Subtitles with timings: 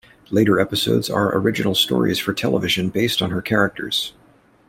[0.31, 4.13] Later episodes are original stories for television based on her characters.